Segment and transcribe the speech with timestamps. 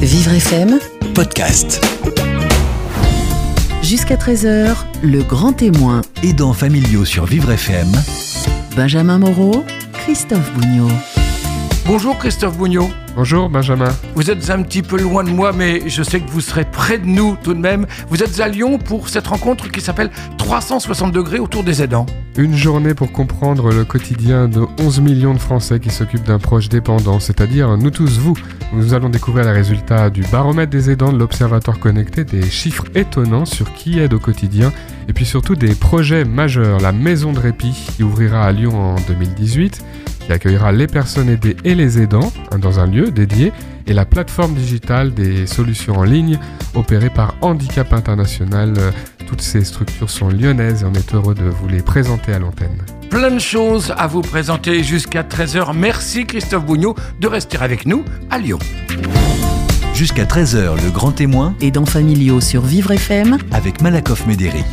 [0.00, 0.78] Vivre FM,
[1.14, 1.84] podcast.
[3.82, 6.00] jusqu'à 13h, le grand témoin.
[6.22, 7.90] Aidants familiaux sur Vivre FM.
[8.76, 10.90] Benjamin Moreau, Christophe Bougnot.
[11.86, 12.88] Bonjour Christophe Bougnot.
[13.20, 13.90] Bonjour Benjamin.
[14.14, 16.96] Vous êtes un petit peu loin de moi, mais je sais que vous serez près
[16.96, 17.86] de nous tout de même.
[18.08, 22.06] Vous êtes à Lyon pour cette rencontre qui s'appelle 360 degrés autour des aidants.
[22.38, 26.70] Une journée pour comprendre le quotidien de 11 millions de Français qui s'occupent d'un proche
[26.70, 28.38] dépendant, c'est-à-dire nous tous, vous.
[28.72, 33.44] Nous allons découvrir les résultats du baromètre des aidants de l'Observatoire connecté, des chiffres étonnants
[33.44, 34.72] sur qui aide au quotidien,
[35.08, 36.80] et puis surtout des projets majeurs.
[36.80, 39.84] La Maison de Répit qui ouvrira à Lyon en 2018,
[40.30, 43.52] qui accueillera les personnes aidées et les aidants hein, dans un lieu dédié,
[43.88, 46.38] et la plateforme digitale des solutions en ligne
[46.76, 48.74] opérée par Handicap International.
[48.78, 48.92] Euh,
[49.26, 52.78] Toutes ces structures sont lyonnaises et on est heureux de vous les présenter à l'antenne.
[53.10, 55.74] Plein de choses à vous présenter jusqu'à 13h.
[55.74, 58.60] Merci Christophe Bougnot de rester avec nous à Lyon.
[59.94, 64.64] Jusqu'à 13h, le grand témoin Aidants familiaux sur Vivre FM, avec Malakoff Médéric.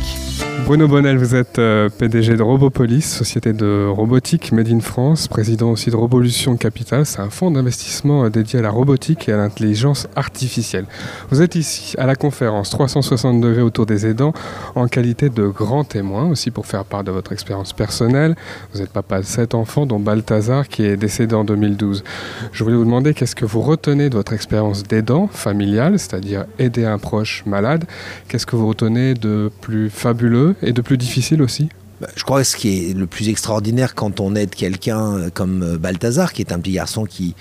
[0.68, 5.70] Bruno Bonnel, vous êtes euh, PDG de Robopolis, société de robotique Made in France, président
[5.70, 7.06] aussi de Robolution Capital.
[7.06, 10.84] C'est un fonds d'investissement euh, dédié à la robotique et à l'intelligence artificielle.
[11.30, 14.34] Vous êtes ici à la conférence 360 degrés autour des aidants
[14.74, 18.36] en qualité de grand témoin, aussi pour faire part de votre expérience personnelle.
[18.74, 22.04] Vous êtes papa de sept enfants, dont Balthazar qui est décédé en 2012.
[22.52, 26.84] Je voulais vous demander qu'est-ce que vous retenez de votre expérience d'aidant familial, c'est-à-dire aider
[26.84, 27.86] un proche malade?
[28.28, 30.27] Qu'est-ce que vous retenez de plus fabuleux
[30.62, 31.68] et de plus difficile aussi
[32.00, 35.30] Bah, Je crois que ce qui est le plus extraordinaire quand on aide quelqu'un euh,
[35.32, 37.34] comme euh, Balthazar, qui est un petit garçon qui,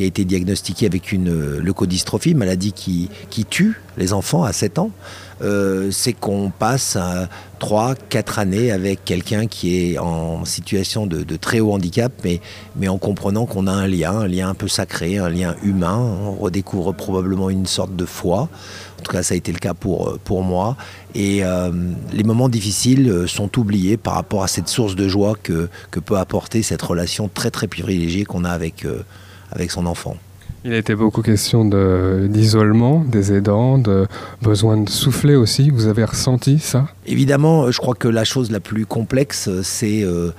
[0.00, 3.08] a été diagnostiqué avec une euh, leucodystrophie, maladie qui,
[3.48, 4.90] tue les enfants à 7 ans,
[5.90, 6.96] c'est qu'on passe
[7.60, 13.44] 3-4 années avec quelqu'un qui est en situation de, très haut handicap, mais, en comprenant
[13.44, 15.96] qu'on a un lien, un lien un peu sacré, un lien humain.
[15.98, 18.48] On redécouvre probablement une sorte de foi.
[18.98, 20.76] En tout cas, ça a été le cas pour moi.
[21.14, 21.70] Et euh,
[22.12, 26.00] les moments difficiles euh, sont oubliés par rapport à cette source de joie que, que
[26.00, 29.02] peut apporter cette relation très très privilégiée qu'on a avec, euh,
[29.50, 30.16] avec son enfant.
[30.64, 34.06] Il a été beaucoup question de- d'isolement des aidants, de
[34.42, 35.70] besoin de souffler aussi.
[35.70, 36.86] Vous avez ressenti ça?
[37.04, 40.30] Évidemment, je crois que la chose la plus complexe, c'est euh,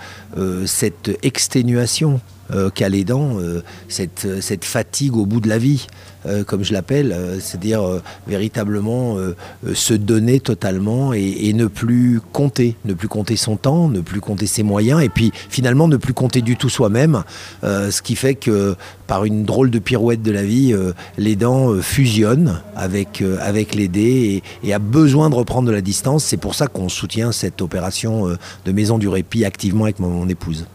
[0.65, 2.21] cette exténuation
[2.51, 5.87] euh, qu'a l'aidant, euh, cette, euh, cette fatigue au bout de la vie,
[6.25, 11.67] euh, comme je l'appelle, euh, c'est-à-dire euh, véritablement euh, euh, se donner totalement et, ne
[11.67, 15.87] plus compter, ne plus compter son temps, ne plus compter ses moyens, et puis finalement
[15.87, 17.23] ne plus compter du tout soi-même,
[17.63, 18.75] euh, ce qui fait que
[19.07, 23.75] par une drôle de pirouette de la vie, euh, l'aidant euh, fusionne avec, euh, avec
[23.75, 26.23] l'aidé et, et a besoin de reprendre de la distance.
[26.23, 30.27] C'est pour ça qu'on soutient cette opération euh, de maison du répit activement avec mon
[30.27, 30.65] épouse.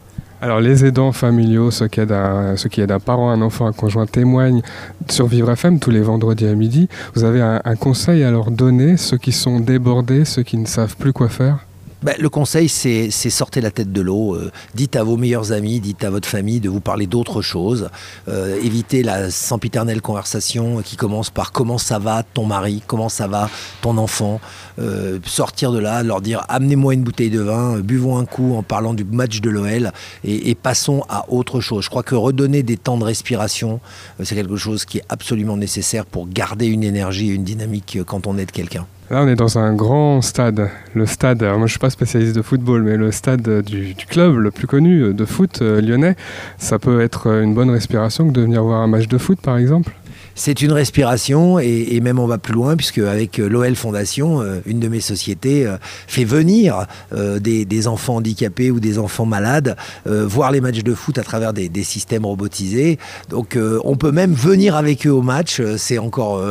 [0.40, 3.66] Alors les aidants familiaux, ceux qui aident un, ceux qui aident un parent, un enfant,
[3.66, 4.62] un conjoint témoignent
[5.08, 6.88] sur Vivre FM tous les vendredis à midi.
[7.14, 10.66] Vous avez un, un conseil à leur donner, ceux qui sont débordés, ceux qui ne
[10.66, 11.67] savent plus quoi faire?
[12.00, 14.36] Ben, le conseil, c'est sortez la tête de l'eau.
[14.36, 17.90] euh, dites à vos meilleurs amis, dites à votre famille de vous parler d'autre chose.
[18.28, 23.26] Euh, évitez la sempiternelle conversation qui commence par comment ça va ton mari, comment ça
[23.26, 23.50] va
[23.80, 24.40] ton enfant.
[24.78, 28.62] Euh, sortir de là, leur dire amenez-moi une bouteille de vin, buvons un coup en
[28.62, 29.90] parlant du match de l'OL
[30.22, 31.82] et, et passons à autre chose.
[31.82, 33.80] Je crois que redonner des temps de respiration,
[34.22, 38.28] c'est quelque chose qui est absolument nécessaire pour garder une énergie et une dynamique quand
[38.28, 38.86] on aide quelqu'un.
[39.10, 40.68] Là, on est dans un grand stade.
[40.92, 44.36] Le stade, alors moi je suis pas spécialiste de football, mais le stade du, club
[44.36, 46.14] le plus connu de foot euh, lyonnais,
[46.58, 49.40] ça peut être euh, une bonne respiration que de venir voir un match de foot
[49.40, 49.92] par exemple.
[50.38, 54.60] C'est une respiration et, même on va plus loin puisque avec euh, l'OL Fondation, euh,
[54.66, 55.76] une de mes sociétés euh,
[56.06, 61.24] fait venir des, enfants handicapés ou des enfants malades voir les matchs de foot à
[61.24, 62.98] travers des, systèmes robotisés.
[63.30, 66.42] Donc on peut même venir avec eux au match, c'est encore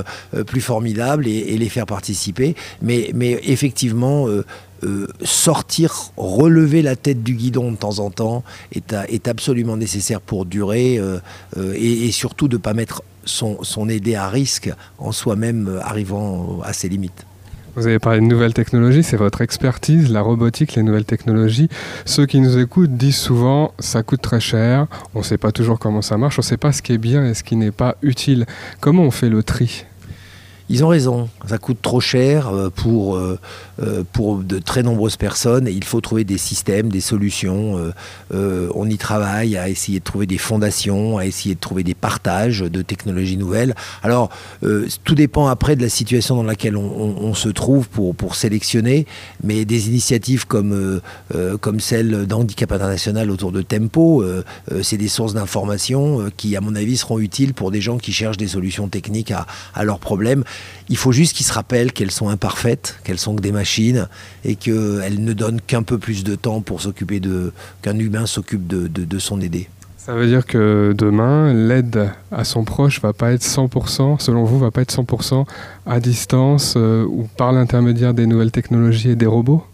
[0.45, 2.55] plus formidable et, les faire participer.
[2.81, 3.11] Mais,
[3.43, 4.27] effectivement.
[5.23, 8.43] sortir, relever la tête du guidon de temps en temps
[8.73, 10.99] est, absolument nécessaire pour durer
[11.75, 16.59] et, et surtout de ne pas mettre son, son à risque en soi-même euh, arrivant
[16.63, 17.25] à ses limites.
[17.75, 21.69] Vous avez parlé de nouvelles technologies, c'est votre expertise, la robotique, les nouvelles technologies.
[22.05, 25.77] Ceux qui nous écoutent disent souvent ça coûte très cher, on ne sait pas toujours
[25.77, 27.69] comment ça marche, on ne sait pas ce qui est bien et ce qui n'est
[27.69, 28.47] pas utile.
[28.79, 29.85] Comment on fait le tri?
[30.69, 33.39] Ils ont raison, ça coûte trop cher euh, pour, euh,
[33.81, 37.93] euh, pour de très nombreuses personnes et il faut trouver des systèmes, des solutions.
[38.31, 42.59] on y travaille à essayer de trouver des fondations, à essayer de trouver des partages
[42.59, 43.75] de technologies nouvelles.
[44.03, 44.29] Alors,
[45.03, 49.05] tout dépend après de la situation dans laquelle on, se trouve pour, pour sélectionner,
[49.43, 51.01] mais des initiatives comme,
[51.61, 54.23] comme celle d'Handicap International autour de Tempo,
[54.81, 58.37] c'est des sources d'informations qui, à mon avis, seront utiles pour des gens qui cherchent
[58.37, 60.43] des solutions techniques à, à leurs problèmes.
[60.89, 64.07] Il faut juste qu'ils se rappellent qu'elles sont imparfaites, qu'elles sont que des machines
[64.45, 67.51] et qu'elles ne donnent qu'un peu plus de temps pour s'occuper de
[67.81, 69.67] qu'un humain s'occupe de, son aidé.
[69.97, 74.57] Ça veut dire que demain, l'aide à son proche va pas être 100%, selon vous,
[74.57, 75.45] va pas être 100%
[75.85, 79.65] à distance euh, ou par l'intermédiaire des nouvelles technologies et des robots?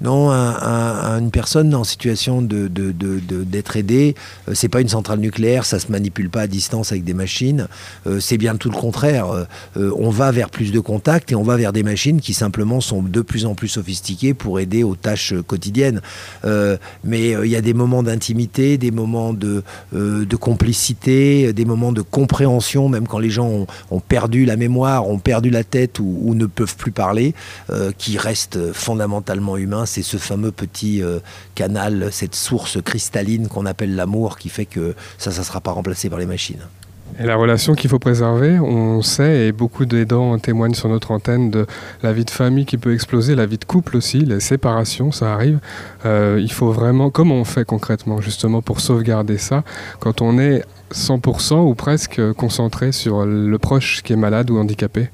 [0.00, 4.14] Non, une personne en situation d'être aidée,
[4.48, 7.66] euh, c'est pas une centrale nucléaire, ça se manipule pas à distance avec des machines.
[8.06, 9.46] Euh, c'est bien tout le contraire.
[9.76, 12.80] Euh, on va vers plus de contacts et on va vers des machines qui simplement
[12.80, 16.00] sont de plus en plus sophistiquées pour aider aux tâches quotidiennes.
[17.04, 19.62] mais il y a des moments d'intimité, des moments de,
[20.40, 25.50] complicité, des moments de compréhension, même quand les gens ont, perdu la mémoire, ont perdu
[25.50, 27.34] la tête ou ne peuvent plus parler,
[27.98, 31.18] qui restent fondamentalement humains c'est ce fameux petit euh,
[31.54, 35.72] canal, cette source cristalline qu'on appelle l'amour qui fait que ça, ça ne sera pas
[35.72, 36.62] remplacé par les machines.
[37.18, 41.50] Et la relation qu'il faut préserver, on sait, et beaucoup d'aidants témoignent sur notre antenne
[41.50, 41.66] de
[42.02, 45.32] la vie de famille qui peut exploser, la vie de couple aussi, les séparations, ça
[45.32, 45.58] arrive.
[46.04, 49.64] Euh, il faut vraiment, comment on fait concrètement justement pour sauvegarder ça
[49.98, 50.62] quand on est
[50.92, 55.10] 100% ou presque concentré sur le proche qui est malade ou handicapé?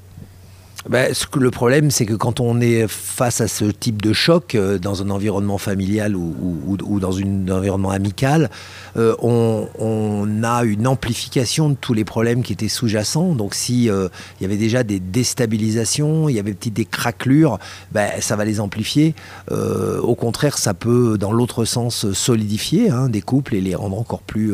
[0.89, 4.77] Que, le problème, c'est que quand on est face à ce type de choc euh,
[4.77, 8.49] dans un environnement familial ou, dans un environnement amical,
[8.97, 13.33] euh, on, a une amplification de tous les problèmes qui étaient sous-jacents.
[13.33, 14.09] Donc, si euh,
[14.41, 17.57] y avait déjà des déstabilisations, il y avait petites des craquelures,
[17.91, 19.15] ben, ça va les amplifier.
[19.49, 24.21] au contraire, ça peut, dans l'autre sens, solidifier hein, des couples et les rendre encore
[24.21, 24.53] plus,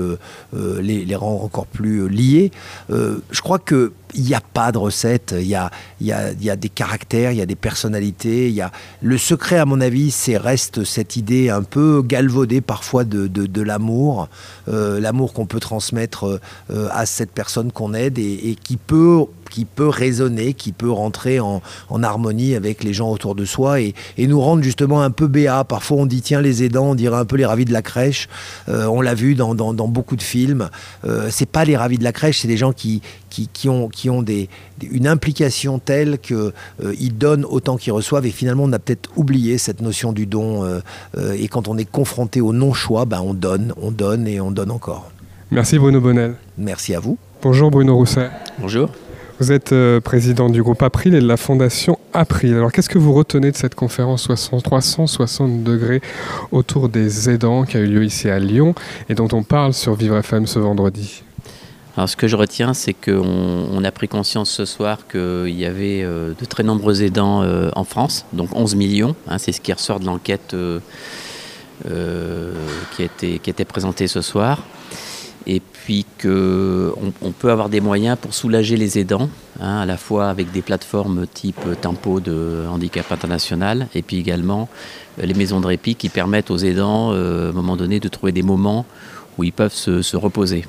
[0.54, 2.52] les, rendre encore plus liés.
[2.90, 6.50] je crois que il n'y a pas de recette, il y a, y, a, y
[6.50, 8.52] a, des caractères, il y a des personnalités.
[8.52, 8.72] Y a...
[9.02, 14.28] Le secret, à mon avis, c'est reste cette idée un peu galvaudée parfois de, l'amour,
[14.68, 19.66] euh, l'amour qu'on peut transmettre euh, à cette personne qu'on aide et qui peut qui
[19.66, 21.62] peut résonner, qui peut rentrer en,
[22.02, 25.66] harmonie avec les gens autour de soi et, nous rendre justement un peu béat.
[25.66, 28.30] Parfois on dit tiens les aidants, on dirait un peu les ravis de la crèche.
[28.70, 30.70] Euh, on l'a vu dans, beaucoup de films.
[31.06, 34.10] Euh, c'est pas les ravis de la crèche, c'est des gens qui, qui, ont, qui
[34.10, 34.48] ont des,
[34.90, 39.58] une implication telle qu'ils euh, donnent autant qu'ils reçoivent et finalement on a peut-être oublié
[39.58, 40.82] cette notion du don
[41.18, 44.72] et quand on est confronté au non-choix, ben, on donne, on donne et on donne
[44.72, 45.12] encore.
[45.52, 46.36] Merci Bruno Bonnel.
[46.58, 47.18] Merci à vous.
[47.42, 48.30] Bonjour Bruno Rousset.
[48.60, 48.90] Bonjour.
[49.42, 52.54] Vous êtes euh, président du groupe April et de la fondation April.
[52.54, 56.00] Alors qu'est-ce que vous retenez de cette conférence 360 degrés
[56.52, 58.76] autour des aidants qui a eu lieu ici à Lyon
[59.10, 61.24] et dont on parle sur Vivre FM ce vendredi?
[61.98, 66.04] Alors ce que je retiens, c'est qu'on a pris conscience ce soir qu'il y avait
[66.04, 69.74] euh, de très nombreux aidants euh, en France, donc 11 millions, hein, c'est ce qui
[69.74, 70.56] ressort de l'enquête
[71.84, 73.06] qui a
[73.48, 74.60] été présentée ce soir
[75.48, 79.30] et puis qu'on on peut avoir des moyens pour soulager les aidants,
[79.60, 84.70] hein, à la fois avec des plateformes type Tempo de Handicap International, et puis également
[85.20, 88.08] euh, les maisons de répit qui permettent aux aidants, euh, à un moment donné, de
[88.08, 88.86] trouver des moments
[89.38, 90.66] où ils peuvent se reposer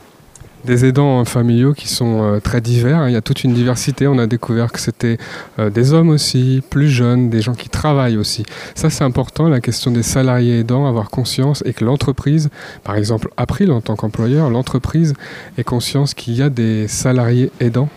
[0.64, 3.09] des aidants familiaux qui sont euh, très divers.
[3.09, 4.06] Il y a toute une diversité.
[4.06, 5.19] On a découvert que c'était
[5.59, 8.44] euh, des hommes aussi, plus jeunes, des gens qui travaillent aussi.
[8.75, 12.50] Ça, c'est important, la question des salariés aidants, avoir conscience et que l'entreprise,
[12.85, 15.14] par exemple April en tant qu'employeur, l'entreprise
[15.59, 17.88] ait conscience qu'il y a des salariés aidants.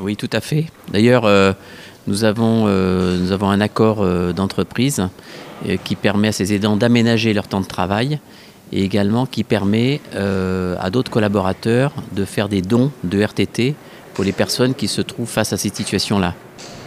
[0.00, 0.66] Oui, tout à fait.
[0.92, 1.52] D'ailleurs, euh,
[2.08, 5.06] nous, avons, nous avons un accord d'entreprise
[5.84, 8.18] qui permet à ces aidants d'aménager leur temps de travail
[8.72, 13.74] et également qui permet euh, à d'autres collaborateurs de faire des dons de RTT
[14.14, 16.34] pour les personnes qui se trouvent face à cette situation-là.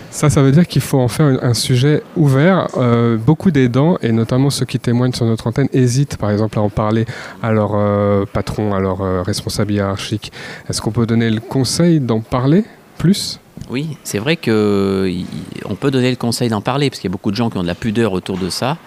[0.09, 2.67] Ça, ça veut dire qu'il faut en faire un sujet ouvert.
[2.75, 6.61] Euh, beaucoup d'aidants, et notamment ceux qui témoignent sur notre antenne, hésitent par exemple à
[6.61, 7.05] en parler
[7.41, 10.33] à leur euh, patron, à leur responsable hiérarchique.
[10.69, 12.65] Est-ce qu'on peut donner le conseil d'en parler
[12.97, 13.39] plus?
[13.69, 17.31] Oui, c'est vrai qu'on peut donner le conseil d'en parler, parce qu'il y a beaucoup
[17.31, 18.77] de gens qui ont de la pudeur autour de ça.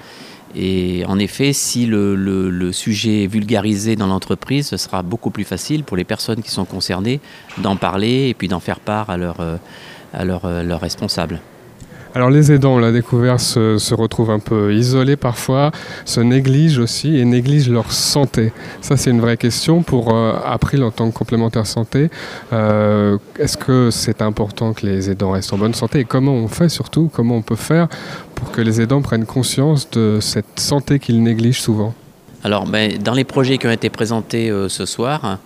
[0.57, 5.85] Et en effet, si le, sujet est vulgarisé dans l'entreprise, ce sera beaucoup plus facile
[5.85, 7.21] pour les personnes qui sont concernées
[7.59, 9.41] d'en parler et puis d'en faire part à leurs
[10.23, 11.41] leur, euh, leur responsables.
[12.17, 15.73] Alors les aidants, on l'a découvert, se, retrouvent un peu isolés parfois,
[16.05, 18.53] se négligent aussi et négligent leur santé.
[18.83, 22.11] Ça c'est une vraie question pour euh, April en tant que complémentaire santé.
[22.53, 26.47] Euh, Est-ce que c'est important que les aidants restent en bonne santé et comment on
[26.47, 27.89] fait surtout, comment on peut faire
[28.35, 31.95] pour que les aidants prennent conscience de cette santé qu'ils négligent souvent
[32.43, 35.39] Alors dans les projets qui ont été présentés euh, ce soir,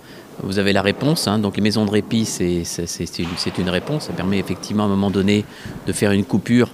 [0.42, 1.26] vous avez la réponse.
[1.26, 1.38] Hein.
[1.38, 2.62] Donc les maisons de répit, c'est
[3.58, 4.04] une, réponse.
[4.04, 5.44] Ça permet effectivement à un moment donné
[5.86, 6.70] de faire une coupure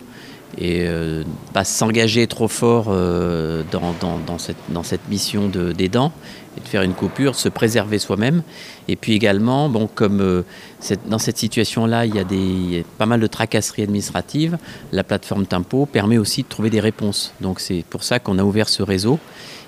[0.58, 6.12] et euh, pas s'engager trop fort euh, dans, cette, mission d'aidant
[6.56, 8.42] et de faire une coupure, se préserver soi-même.
[8.88, 10.42] Et puis également, bon, comme euh,
[11.06, 14.58] dans cette situation-là, il y a des, pas mal de tracasseries administratives,
[14.92, 17.32] la plateforme Tempo permet aussi de trouver des réponses.
[17.40, 19.18] Donc c'est pour ça qu'on a ouvert ce réseau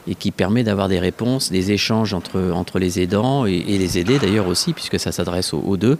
[0.08, 4.20] et qui permet d'avoir des réponses, des échanges entre, entre les aidants et, les aidés
[4.20, 5.98] d'ailleurs aussi, puisque ça s'adresse aux, aux, deux.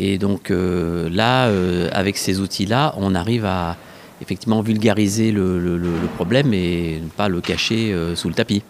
[0.00, 3.76] Et donc euh, là, euh, avec ces outils-là, on arrive à
[4.20, 5.78] effectivement vulgariser le,
[6.16, 8.62] problème et ne pas le cacher sous le tapis.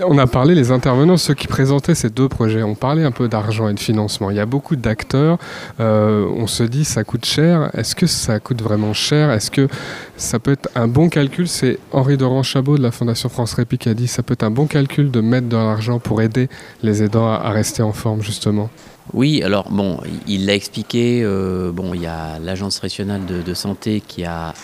[0.00, 3.28] On a parlé, les intervenants, ceux qui présentaient ces deux projets, on parlait un peu
[3.28, 4.30] d'argent et de financement.
[4.30, 5.36] Il y a beaucoup d'acteurs,
[5.80, 7.70] euh, on se dit ça coûte cher.
[7.74, 9.30] Est-ce que ça coûte vraiment cher?
[9.30, 9.68] Est-ce que
[10.16, 11.46] ça peut être un bon calcul?
[11.46, 14.44] C'est Henri Doran Chabot de la Fondation France Répit qui a dit ça peut être
[14.44, 16.48] un bon calcul de mettre de l'argent pour aider
[16.82, 18.70] les aidants à, rester en forme, justement.
[19.12, 21.20] Oui, alors bon, il l'a expliqué.
[21.22, 24.54] Euh, bon, il y a l'Agence régionale de, santé qui a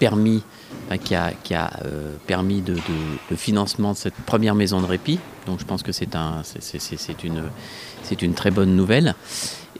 [0.00, 0.42] permis,
[1.02, 2.76] qui a, qui a euh, permis de,
[3.30, 5.18] le financement de cette première maison de répit.
[5.46, 9.14] Donc, je pense que c'est un, c'est une, très bonne nouvelle.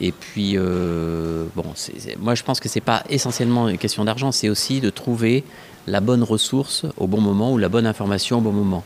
[0.01, 1.47] Et puis, euh,
[2.19, 5.45] moi, je pense que c'est pas essentiellement une question d'argent, c'est aussi de trouver
[5.87, 8.85] la bonne ressource au bon moment ou la bonne information au bon moment.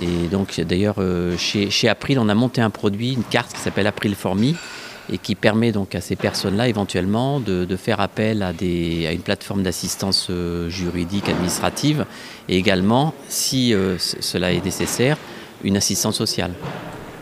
[0.00, 3.86] Et donc d'ailleurs euh, chez, April, on a monté un produit, une carte qui s'appelle
[3.86, 4.52] April for Me
[5.10, 10.28] et qui permet donc à ces personnes-là éventuellement de, faire appel à une plateforme d'assistance
[10.30, 12.04] euh, juridique administrative
[12.48, 15.16] et également, si euh, cela est nécessaire,
[15.62, 16.52] une assistance sociale.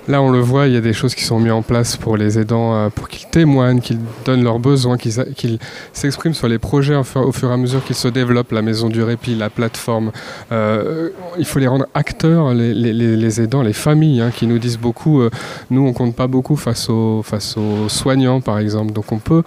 [0.09, 2.17] Là, on le voit, il y a des choses qui sont mises en place pour
[2.17, 5.59] les aidants, euh, pour qu'ils témoignent, qu'ils donnent leurs besoins, qu'ils qu
[5.93, 9.03] s'expriment sur les projets au fur, et à mesure qu'ils se développent, la maison du
[9.03, 10.13] répit, la plateforme.
[10.53, 15.23] Euh, il faut les rendre acteurs, les, aidants, les familles, hein, qui nous disent beaucoup.
[15.23, 15.31] Euh,
[15.71, 18.93] nous, on compte pas beaucoup face aux, face aux soignants, par exemple.
[18.93, 19.43] Donc, on peut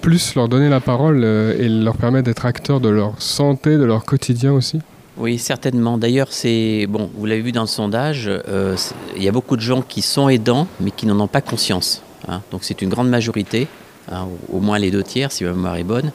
[0.00, 4.06] plus leur donner la parole et leur permettre d'être acteurs de leur santé, de leur
[4.06, 4.80] quotidien aussi.
[5.20, 5.98] Oui, certainement.
[5.98, 7.10] D'ailleurs, c'est bon.
[7.14, 8.74] Vous l'avez vu dans le sondage, euh,
[9.14, 12.02] il y a beaucoup de gens qui sont aidants, mais qui n'en ont pas conscience.
[12.26, 12.40] Hein.
[12.50, 13.68] Donc, c'est une grande majorité,
[14.10, 16.10] hein, au moins les deux tiers, si ma mémoire est bonne.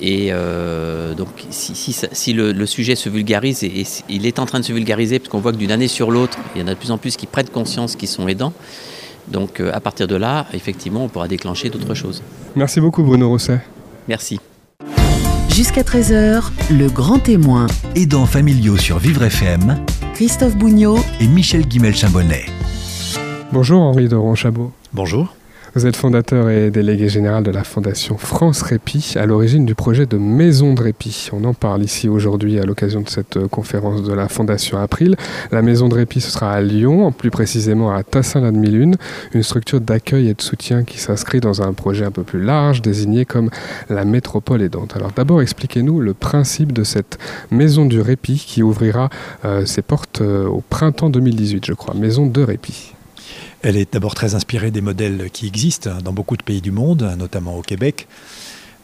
[0.00, 4.38] Et euh, donc, si, si, si le, le, sujet se vulgarise, et, et, il est
[4.38, 6.64] en train de se vulgariser, parce qu'on voit que d'une année sur l'autre, il y
[6.64, 8.52] en a de plus en plus qui prennent conscience qu'ils sont aidants.
[9.26, 12.22] Donc, euh, à partir de là, effectivement, on pourra déclencher d'autres choses.
[12.54, 13.60] Merci beaucoup, Bruno Rosset.
[14.06, 14.38] Merci.
[15.56, 17.66] Jusqu'à 13h, le grand témoin.
[17.94, 19.82] Aidants familiaux sur Vivre FM.
[20.12, 22.44] Christophe Bougnot et Michel Guimel-Chambonnet.
[23.52, 24.70] Bonjour Henri Doron Chabot.
[24.92, 25.34] Bonjour.
[25.76, 30.06] Vous êtes fondateur et délégué général de la Fondation France Répit, à l'origine du projet
[30.06, 31.28] de Maison de Répit.
[31.34, 35.16] On en parle ici aujourd'hui à l'occasion de cette conférence de la Fondation April.
[35.52, 38.96] La Maison de Répit, ce sera à Lyon, plus précisément à Tassin-la-Demi-Lune,
[39.34, 42.80] une structure d'accueil et de soutien qui s'inscrit dans un projet un peu plus large,
[42.80, 43.50] désigné comme
[43.90, 44.96] la métropole aidante.
[44.96, 47.18] Alors d'abord, expliquez-nous le principe de cette
[47.50, 49.10] Maison du Répit qui ouvrira
[49.44, 51.92] euh, ses portes euh, au printemps 2018, je crois.
[51.92, 52.95] Maison de Répit.
[53.66, 57.02] Elle est d'abord très inspirée des modèles qui existent dans beaucoup de pays du monde,
[57.18, 58.06] notamment au Québec,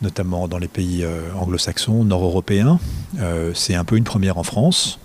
[0.00, 2.80] notamment dans les pays euh, anglo-saxons, nord-européens.
[3.20, 4.98] Euh, C'est un peu une première en France.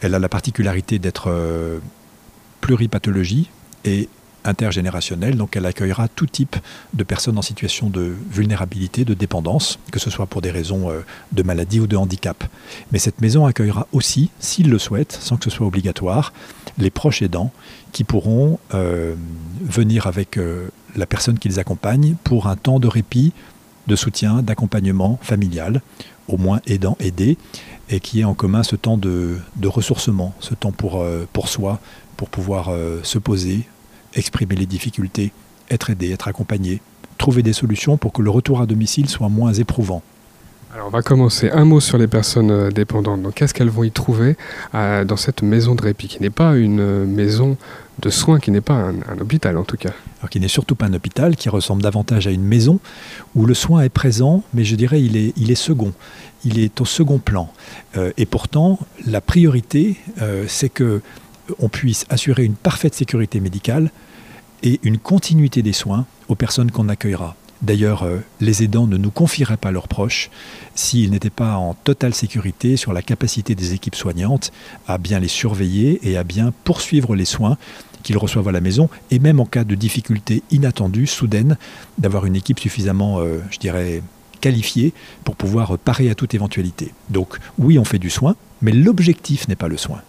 [0.00, 1.78] Elle a la particularité d'être euh,
[2.60, 3.50] pluripathologie
[3.84, 4.08] et
[4.44, 6.56] intergénérationnelle, donc elle accueillera tout type
[6.94, 11.00] de personnes en situation de vulnérabilité, de dépendance, que ce soit pour des raisons euh,
[11.32, 12.44] de maladie ou de handicap.
[12.92, 16.32] Mais cette maison accueillera aussi, s'ils le souhaitent, sans que ce soit obligatoire,
[16.78, 17.52] les proches aidants
[17.92, 19.14] qui pourront euh,
[19.62, 23.32] venir avec euh, la personne qu'ils accompagnent pour un temps de répit,
[23.86, 25.82] de soutien, d'accompagnement familial,
[26.28, 27.38] au moins aidant, aidé,
[27.88, 31.02] et qui est en commun ce temps de, ressourcement, ce temps pour,
[31.46, 31.80] soi,
[32.18, 32.70] pour pouvoir
[33.02, 33.66] se poser,
[34.14, 35.32] exprimer les difficultés,
[35.70, 36.80] être aidé, être accompagné,
[37.18, 40.02] trouver des solutions pour que le retour à domicile soit moins éprouvant.
[40.74, 43.22] Alors on va commencer un mot sur les personnes euh, dépendantes.
[43.22, 44.36] Donc qu'est-ce qu'elles vont y trouver
[44.74, 47.56] euh, dans cette maison de répit qui n'est pas une euh, maison
[48.00, 49.92] de soins, qui n'est pas un, un, hôpital en tout cas?
[50.20, 52.80] Alors qui n'est surtout pas un hôpital, qui ressemble davantage à une maison
[53.34, 55.92] où le soin est présent, mais je dirais il est, il est second.
[56.44, 57.50] Il est au second plan.
[57.96, 61.00] Euh, et pourtant, la priorité, euh, c'est que
[61.58, 63.90] on puisse assurer une parfaite sécurité médicale
[64.62, 67.36] et une continuité des soins aux personnes qu'on accueillera.
[67.60, 70.30] D'ailleurs, euh, les aidants ne nous confieraient pas leurs proches
[70.74, 74.52] s'ils n'étaient pas en totale sécurité sur la capacité des équipes soignantes
[74.86, 77.56] à bien les surveiller et à bien poursuivre les soins
[78.04, 81.56] qu'ils reçoivent à la maison, et même en cas de difficulté inattendue, soudaine,
[81.98, 84.02] d'avoir une équipe suffisamment, euh, je dirais,
[84.40, 84.92] qualifiée
[85.24, 86.94] pour pouvoir parer à toute éventualité.
[87.10, 90.00] Donc oui, on fait du soin, mais l'objectif n'est pas le soin.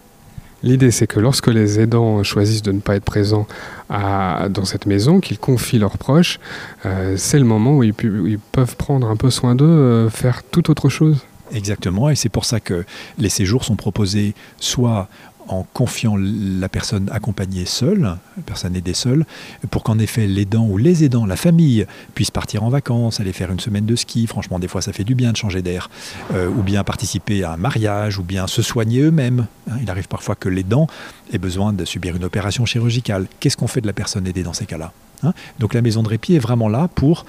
[0.62, 3.46] L'idée, c'est que lorsque les aidants choisissent de ne pas être présents
[3.88, 6.38] dans cette maison, qu'ils confient leurs proches,
[6.86, 9.64] euh, c'est le moment où ils, pu- où ils peuvent prendre un peu soin d'eux,
[9.64, 11.24] euh, faire tout autre chose.
[11.52, 12.84] Exactement, et c'est pour ça que
[13.18, 15.08] les séjours sont proposés soit
[15.50, 19.26] en confiant la personne accompagnée seule, la personne aidée seule,
[19.70, 23.50] pour qu'en effet l'aidant ou les aidants, la famille, puissent partir en vacances, aller faire
[23.50, 24.26] une semaine de ski.
[24.26, 25.90] Franchement, des fois, ça fait du bien de changer d'air.
[26.34, 29.46] Euh, ou bien participer à un mariage, ou bien se soigner eux-mêmes.
[29.68, 30.86] Hein, il arrive parfois que l'aidant
[31.32, 33.26] ait besoin de subir une opération chirurgicale.
[33.40, 34.92] Qu'est-ce qu'on fait de la personne aidée dans ces cas-là
[35.22, 35.32] Hein?
[35.58, 37.24] Donc la maison de répit est vraiment là pour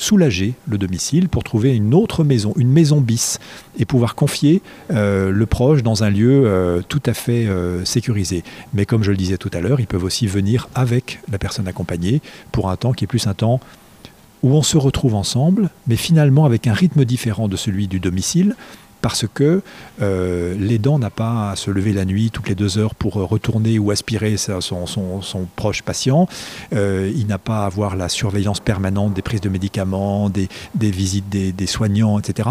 [0.00, 3.38] soulager le domicile pour trouver une autre maison, une maison bis,
[3.78, 8.42] et pouvoir confier euh, le proche dans un lieu euh, tout à fait euh, sécurisé.
[8.72, 11.68] Mais comme je le disais tout à l'heure, ils peuvent aussi venir avec la personne
[11.68, 13.60] accompagnée pour un temps qui est plus un temps
[14.42, 18.56] où on se retrouve ensemble, mais finalement avec un rythme différent de celui du domicile,
[19.02, 19.62] parce que
[20.02, 23.78] euh, l'aidant n'a pas à se lever la nuit toutes les deux heures pour retourner
[23.78, 24.58] ou aspirer son,
[25.56, 26.28] proche patient.
[26.72, 31.28] Euh, il n'a pas à avoir la surveillance permanente des prises de médicaments, des, visites
[31.28, 32.48] des, soignants, etc.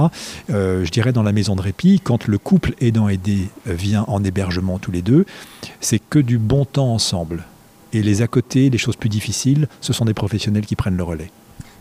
[0.50, 4.80] Euh, je dirais dans la maison de répit, quand le couple aidant-aidé vient en hébergement
[4.80, 5.26] tous les deux,
[5.82, 7.44] c'est que du bon temps ensemble.
[7.92, 11.04] Et les à côté, les choses plus difficiles, ce sont des professionnels qui prennent le
[11.04, 11.32] relais.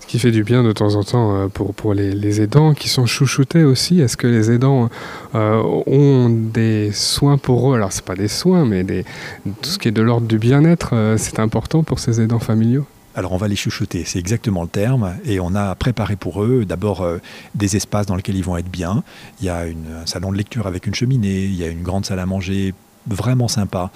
[0.09, 2.89] Ce qui fait du bien de temps en temps euh, pour, pour les, aidants qui
[2.89, 4.01] sont chouchoutés aussi.
[4.01, 4.89] Est-ce que les aidants
[5.35, 7.77] euh, ont des soins pour eux?
[7.77, 8.87] Alors, c'est pas des soins, mais
[9.45, 12.87] tout ce qui est de l'ordre du bien-être, euh, c'est important pour ces aidants familiaux?
[13.17, 16.65] Alors on va les chouchouter, c'est exactement le terme, et on a préparé pour eux
[16.65, 17.07] d'abord
[17.55, 19.03] des espaces dans lesquels ils vont être bien.
[19.41, 22.07] Il y a un salon de lecture avec une cheminée, il y a une grande
[22.07, 22.73] salle à manger
[23.09, 23.91] vraiment sympa,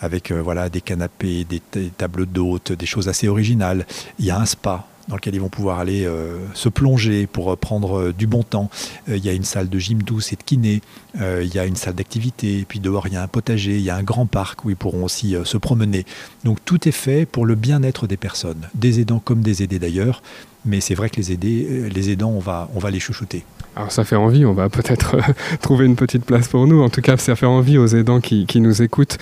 [0.00, 3.86] avec voilà, des canapés, des, des tables d'hôtes, des choses assez originales.
[4.18, 7.52] Il y a un spa dans lequel ils vont pouvoir aller euh, se plonger pour
[7.52, 8.70] euh, prendre euh, du bon temps.
[9.08, 10.80] Il y a une salle de gym douce et de kiné,
[11.18, 13.90] il y a une salle d'activité, puis dehors il y a un potager, il y
[13.90, 16.04] a un grand parc où ils pourront aussi se promener.
[16.44, 20.22] Donc tout est fait pour le bien-être des personnes, des aidants comme des aidés d'ailleurs.
[20.64, 23.44] Mais c'est vrai que les, aidés, les aidants, on va, on va les chouchouter.
[23.76, 25.16] Alors ça fait envie, on va peut-être
[25.60, 26.82] trouver une petite place pour nous.
[26.82, 29.18] En tout cas, ça fait envie aux aidants qui, qui nous écoutent,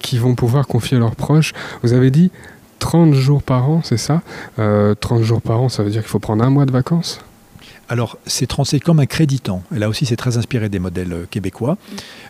[0.00, 1.52] qui vont pouvoir confier leurs proches.
[1.82, 2.30] Vous avez dit
[2.78, 4.22] 30 jours par an, c'est ça?
[4.58, 7.20] Euh, 30 jours par an, ça veut dire qu'il faut prendre un mois de vacances?
[7.88, 9.62] Alors, c'est trans- c'est comme un créditant.
[9.74, 11.76] Et là aussi, c'est très inspiré des modèles euh, québécois.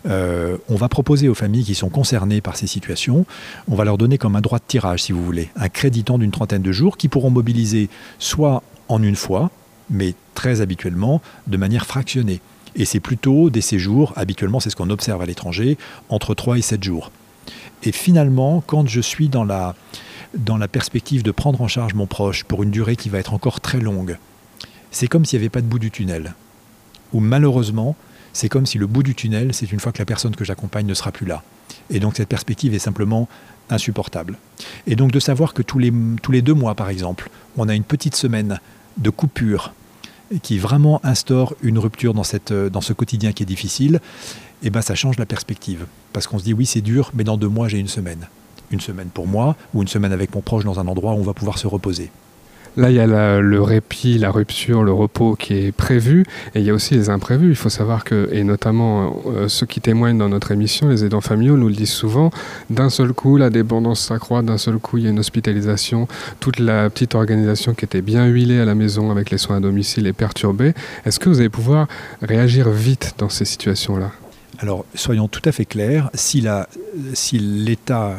[0.07, 3.24] Euh, on va proposer aux familles qui sont concernées par ces situations,
[3.68, 6.33] on va leur donner comme un droit de tirage, si vous voulez, un créditant d'une
[6.33, 9.50] trentaine de jours qui pourront mobiliser soit en une fois,
[9.90, 12.40] mais très habituellement de manière fractionnée.
[12.74, 15.78] Et c'est plutôt des séjours, habituellement c'est ce qu'on observe à l'étranger,
[16.09, 17.12] entre 3 et 7 jours.
[17.85, 19.76] Et finalement, quand je suis dans la,
[20.37, 23.35] dans la perspective de prendre en charge mon proche pour une durée qui va être
[23.35, 24.18] encore très longue,
[24.90, 26.35] c'est comme s'il n'y avait pas de bout du tunnel.
[27.12, 27.97] Ou malheureusement,
[28.33, 30.87] c'est comme si le bout du tunnel, c'est une fois que la personne que j'accompagne
[30.87, 31.42] ne sera plus là.
[31.90, 33.29] Et donc cette perspective est simplement
[33.70, 34.38] insupportable.
[34.87, 35.92] Et donc de savoir que tous les,
[36.23, 38.61] tous les deux mois, par exemple, on a une petite semaine
[38.99, 39.73] de coupure
[40.42, 44.01] qui vraiment instaure une rupture dans, cette, dans ce quotidien qui est difficile,
[44.62, 45.87] et ben ça change la perspective.
[46.12, 48.27] Parce qu'on se dit oui c'est dur, mais dans deux mois j'ai une semaine.
[48.74, 51.22] Une semaine pour moi, ou une semaine avec mon proche dans un endroit où on
[51.22, 52.10] va pouvoir se reposer.
[52.76, 53.06] Là, il y a
[53.40, 56.24] le répit, la rupture, le repos qui est prévu,
[56.56, 57.50] et il y a aussi les imprévus.
[57.50, 61.20] Il faut savoir que, et notamment euh, ceux qui témoignent dans notre émission, les aidants
[61.20, 62.30] familiaux nous le disent souvent,
[62.70, 66.08] d'un seul coup, la dépendance s'accroît, d'un seul coup, il y a une hospitalisation,
[66.40, 69.60] toute la petite organisation qui était bien huilée à la maison avec les soins à
[69.60, 70.74] domicile est perturbée.
[71.04, 71.87] Est-ce que vous allez pouvoir
[72.22, 74.10] réagir vite dans ces situations-là?
[74.61, 76.40] Alors, soyons tout à fait clairs, si
[77.38, 78.17] l'état euh,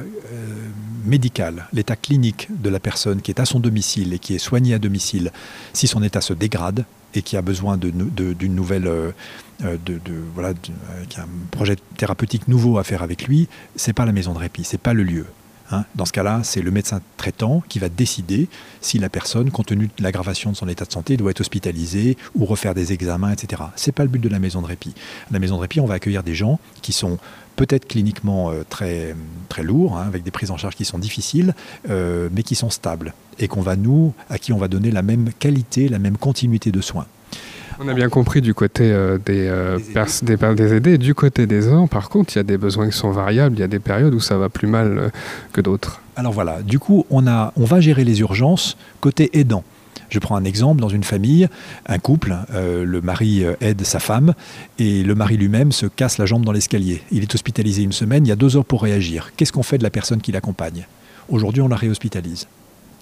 [1.06, 4.74] médical, l'état clinique de la personne qui est à son domicile et qui est soignée
[4.74, 5.32] à domicile,
[5.74, 9.12] si son état se dégrade et qui a besoin d'une nouvelle, euh,
[9.64, 10.00] euh, de,
[10.34, 10.60] voilà, de-
[10.92, 14.40] euh, qui un projet thérapeutique nouveau à faire avec lui, c'est pas la maison de
[14.40, 15.26] répit, c'est pas le lieu.
[15.72, 15.86] Hein.
[15.96, 18.48] Dans ce cas-là, c'est le médecin traitant qui va décider
[18.82, 22.18] si la personne, compte tenu de l'aggravation de son état de santé, doit être hospitalisée
[22.36, 23.64] ou refaire des examens, etc.
[23.76, 24.94] C'est pas le but de la maison de répit.
[25.32, 27.18] La maison de répit, on va accueillir des gens qui sont
[27.56, 29.16] peut-être cliniquement euh, très,
[29.50, 31.56] très lourds, hein, avec des prises en charge qui sont difficiles,
[31.90, 35.02] euh, mais qui sont stables et qu'on va nous, à qui on va donner la
[35.02, 37.06] même qualité, la même continuité de soins.
[37.80, 39.94] On a bien compris du côté euh, des, euh, Des aidés.
[39.94, 40.98] pers- des, per- des aidés.
[40.98, 43.56] Du côté des aidants, par contre, il y a des besoins qui sont variables.
[43.58, 45.10] Il y a des périodes où ça va plus mal euh,
[45.54, 46.02] que d'autres.
[46.16, 49.64] Alors voilà, du coup, on, a, on va gérer les urgences côté aidant.
[50.10, 51.48] Je prends un exemple, dans une famille,
[51.88, 54.34] un couple, le mari aide sa femme
[54.78, 57.02] et le mari lui-même se casse la jambe dans l'escalier.
[57.12, 59.32] Il est hospitalisé une semaine, il y a deux heures pour réagir.
[59.36, 60.86] Qu'est-ce qu'on fait de la personne qui l'accompagne?
[61.28, 62.48] Aujourd'hui, on la réhospitalise.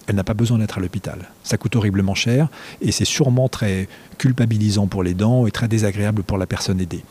[0.06, 1.30] Elle n'a pas besoin d'être à l'hôpital.
[1.42, 2.48] Ça coûte horriblement cher
[2.80, 3.88] et c'est sûrement très
[4.18, 7.02] culpabilisant pour les dents et très désagréable pour la personne aidée.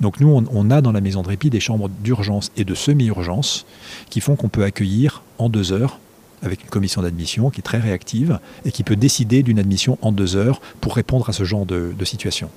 [0.00, 3.66] Donc nous, on, a dans la maison de répit des chambres d'urgence et de semi-urgence
[4.10, 5.98] qui font qu'on peut accueillir en deux heures
[6.42, 10.12] avec une commission d'admission qui est très réactive et qui peut décider d'une admission en
[10.12, 12.50] deux heures pour répondre à ce genre de situation.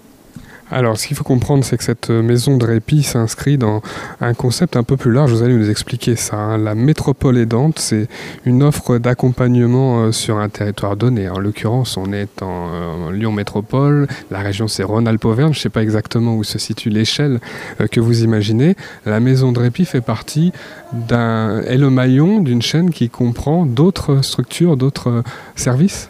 [0.72, 3.82] Alors, ce qu'il faut comprendre, c'est que cette maison de répit s'inscrit dans
[4.22, 5.32] un concept un peu plus large.
[5.32, 6.36] Vous allez nous expliquer ça.
[6.38, 6.58] hein.
[6.60, 8.08] La métropole aidante, c'est
[8.46, 11.28] une offre d'accompagnement euh, sur un territoire donné.
[11.28, 14.08] En l'occurrence, on est en, euh, Lyon Métropole.
[14.30, 15.54] La région, c'est Rhône-Alpes-Auvergne.
[15.54, 17.40] Je ne sais pas exactement où se situe l'échelle
[17.82, 18.76] euh, que vous imaginez.
[19.08, 20.52] La maison de répit fait partie
[20.94, 25.24] d'un est le maillon d'une chaîne qui comprend d'autres structures, d'autres euh,
[25.56, 26.10] services?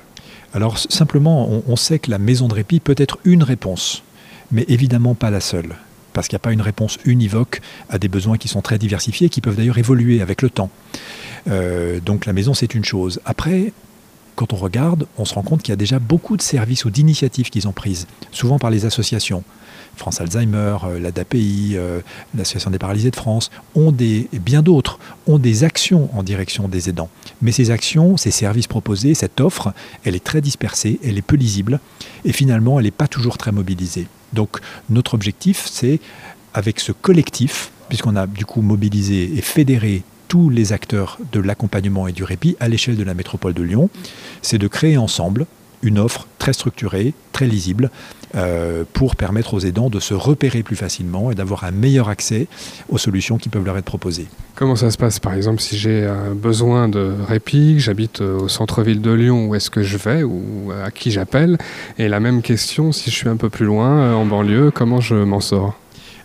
[0.54, 4.02] Alors simplement, on sait que la maison de répit peut être une réponse,
[4.52, 5.76] mais évidemment pas la seule,
[6.14, 9.30] parce qu'il n'y a pas une réponse univoque à des besoins qui sont très diversifiés,
[9.30, 10.70] qui peuvent d'ailleurs évoluer avec le temps.
[11.48, 13.20] Euh, donc la maison, c'est une chose.
[13.26, 13.74] Après,
[14.36, 16.90] quand on regarde, on se rend compte qu'il y a déjà beaucoup de services ou
[16.90, 19.44] d'initiatives qu'ils ont prises, souvent par les associations.
[19.98, 22.00] France Alzheimer, euh, l'ADAPI, euh,
[22.34, 26.70] l'Association des paralysés de France, ont des, et bien d'autres, ont des actions en direction
[26.70, 27.10] des aidants.
[27.42, 29.74] Mais ces actions, ces services proposés, cette offre,
[30.06, 31.82] elle est très dispersée, elle est peu lisible,
[32.24, 34.08] et finalement, elle n'est pas toujours très mobilisée.
[34.34, 34.58] Donc,
[34.90, 36.00] notre objectif, c'est,
[36.54, 42.08] avec ce collectif, puisqu'on a du coup mobilisé et fédéré tous les acteurs de l'accompagnement
[42.08, 43.90] et du répit à l'échelle de la métropole de Lyon,
[44.42, 45.48] c'est de créer ensemble
[45.82, 47.90] une offre très structurée, très lisible,
[48.36, 52.48] euh, pour permettre aux aidants de se repérer plus facilement et d'avoir un meilleur accès
[52.90, 54.28] aux solutions qui peuvent leur être proposées.
[54.56, 59.02] Comment ça se passe par exemple si j'ai besoin de répit, j'habite euh, au centre-ville
[59.02, 61.58] de Lyon, où est-ce que je vais ou à qui j'appelle?
[61.98, 65.02] Et la même question si je suis un peu plus loin, euh, en banlieue, comment
[65.02, 65.78] je m'en sors?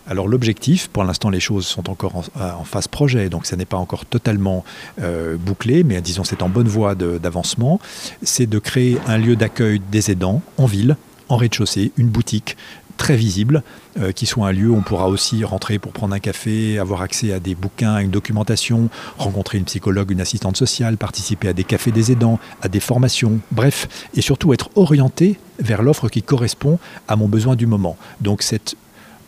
[0.07, 3.65] Alors l'objectif, pour l'instant les choses sont encore en, en phase projet, donc ça n'est
[3.65, 4.63] pas encore totalement
[5.01, 7.79] euh, bouclé, mais disons c'est en bonne voie d'avancement,
[8.21, 10.95] c'est de créer un lieu d'accueil des aidants en ville,
[11.29, 12.55] en rez-de-chaussée, une boutique
[12.97, 13.63] très visible,
[13.99, 17.01] euh, qui soit un lieu où on pourra aussi rentrer pour prendre un café, avoir
[17.01, 21.53] accès à des bouquins, à une documentation, rencontrer une psychologue, une assistante sociale, participer à
[21.53, 26.21] des cafés des aidants, à des formations, bref, et surtout être orienté vers l'offre qui
[26.21, 27.97] correspond à mon besoin du moment.
[28.21, 28.75] Donc cette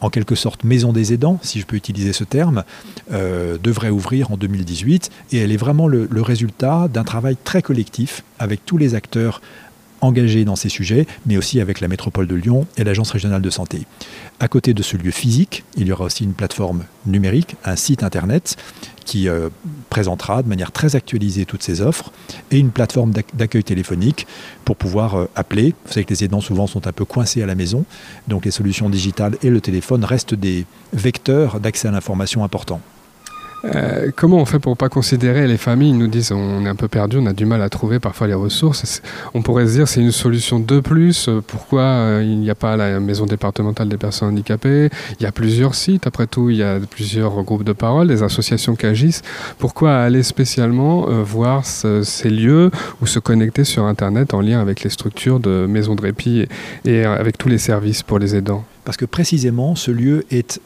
[0.02, 2.64] en quelque sorte maison des aidants, si je peux utiliser ce terme,
[3.12, 7.62] euh, devrait ouvrir en 2018 et elle est vraiment le, le résultat d'un travail très
[7.62, 9.42] collectif avec tous les acteurs
[10.02, 13.50] engagés dans ces sujets, mais aussi avec la métropole de Lyon et l'Agence régionale de
[13.50, 13.86] santé.
[14.40, 18.04] À côté de ce lieu physique, il y aura aussi une plateforme numérique, un site
[18.04, 18.56] internet
[19.06, 19.50] qui euh,
[19.90, 22.12] présentera de manière très actualisée toutes ces offres
[22.52, 24.28] et une plateforme d'ac- d'accueil téléphonique
[24.66, 25.74] pour pouvoir euh, appeler.
[25.86, 27.86] Vous savez que les aidants souvent sont un peu coincés à la maison,
[28.28, 32.82] donc les solutions digitales et le téléphone restent des vecteurs d'accès à l'information importants.
[33.66, 35.90] Euh, comment on fait pour pas considérer les familles?
[35.90, 38.28] Ils nous disent on est un peu perdu, on a du mal à trouver parfois
[38.28, 39.02] les ressources.
[39.34, 41.28] On pourrait se dire c'est une solution de plus.
[41.28, 44.90] euh, Pourquoi euh, il n'y a pas la maison départementale des personnes handicapées?
[45.20, 46.06] Il y a plusieurs sites.
[46.08, 49.24] Après tout, il y a plusieurs groupes de parole, des associations qui agissent.
[49.58, 52.70] Pourquoi aller spécialement voir ce- ces lieux
[53.02, 56.46] ou se connecter sur Internet en lien avec les structures de maisons de répit
[56.86, 58.64] et, avec tous les services pour les aidants?
[58.86, 60.62] Parce que précisément, ce lieu est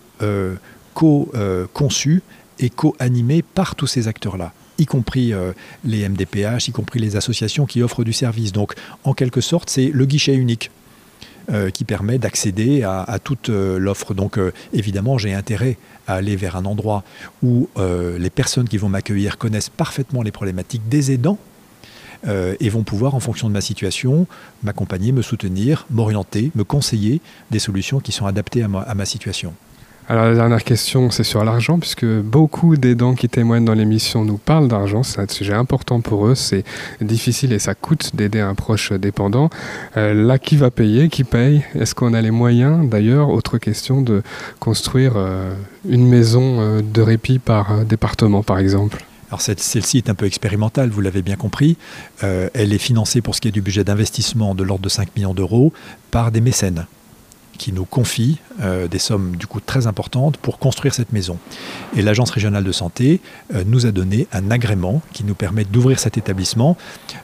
[0.94, 2.22] co-conçu
[2.62, 5.54] et co-animé par tous ces acteurs-là y compris euh,
[5.86, 8.52] les MDPH, y compris les associations qui offrent du service.
[8.52, 10.72] Donc, en quelque sorte, c'est le guichet unique
[11.52, 14.14] euh, qui permet d'accéder à, toute euh, l'offre.
[14.14, 14.40] Donc,
[14.74, 17.04] évidemment, j'ai intérêt à aller vers un endroit
[17.44, 21.38] où les personnes qui vont m'accueillir connaissent parfaitement les problématiques des aidants
[22.28, 24.28] et vont pouvoir, en fonction de ma situation,
[24.64, 29.54] m'accompagner, me soutenir, m'orienter, me conseiller des solutions qui sont adaptées à ma situation.
[30.10, 34.38] Alors la dernière question, c'est sur l'argent, puisque beaucoup d'aidants qui témoignent dans l'émission nous
[34.38, 35.04] parlent d'argent.
[35.04, 36.36] C'est un sujet important pour eux.
[36.36, 36.64] C'est
[37.02, 39.50] difficile et ça coûte d'aider un proche dépendant.
[39.98, 41.64] Euh, là, qui va payer Qui paye?
[41.76, 44.24] Est-ce qu'on a les moyens D'ailleurs, autre question de
[44.60, 45.54] construire euh,
[45.88, 49.06] une maison euh, de répit par département, par exemple.
[49.30, 51.78] Alors celle-ci est un peu expérimentale, vous l'avez bien compris.
[52.22, 55.34] Elle est financée pour ce qui est du budget d'investissement de l'ordre de 5 millions
[55.34, 55.72] d'euros
[56.12, 56.86] par des mécènes
[57.62, 61.38] qui nous confient euh, des sommes du coup très importantes pour construire cette maison.
[61.96, 63.22] Et l'Agence régionale de santé
[63.54, 66.76] euh, nous a donné un agrément qui nous permet d'ouvrir cet établissement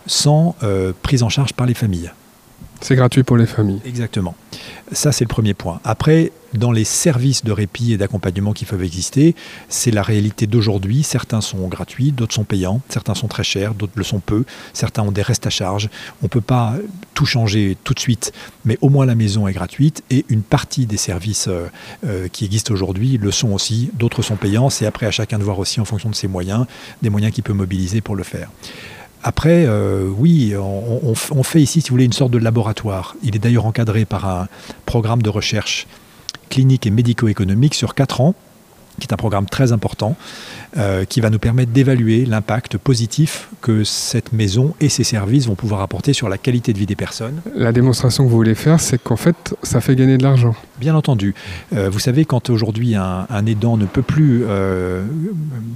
[0.05, 2.11] sans euh, prise en charge par les familles.
[2.81, 3.81] C'est gratuit pour les familles.
[3.85, 4.35] Exactement.
[4.91, 5.81] Ça, c'est le premier point.
[5.83, 9.35] Après, dans les services de répit et d'accompagnement qui peuvent exister,
[9.67, 11.03] c'est la réalité d'aujourd'hui.
[11.03, 15.03] Certains sont gratuits, d'autres sont payants, certains sont très chers, d'autres le sont peu, certains
[15.03, 15.89] ont des restes à charge.
[16.21, 16.75] On ne peut pas
[17.13, 18.31] tout changer tout de suite,
[18.63, 21.67] mais au moins la maison est gratuite et une partie des services euh,
[22.05, 23.89] euh, qui existent aujourd'hui le sont aussi.
[23.93, 24.69] D'autres sont payants.
[24.69, 26.65] C'est après à chacun de voir aussi en fonction de ses moyens,
[27.01, 28.49] des moyens qu'il peut mobiliser pour le faire.
[29.23, 33.15] Après, euh, oui, on, fait ici, si vous voulez, une sorte de laboratoire.
[33.23, 34.47] Il est d'ailleurs encadré par un
[34.85, 35.87] programme de recherche
[36.49, 38.35] clinique et médico-économique sur 4 ans
[38.99, 40.15] qui est un programme très important,
[40.77, 45.55] euh, qui va nous permettre d'évaluer l'impact positif que cette maison et ses services vont
[45.55, 47.41] pouvoir apporter sur la qualité de vie des personnes.
[47.55, 50.55] La démonstration que vous voulez faire, c'est qu'en fait, ça fait gagner de l'argent.
[50.79, 51.35] Bien entendu.
[51.73, 55.03] Euh, vous savez, quand aujourd'hui un, aidant ne peut plus euh,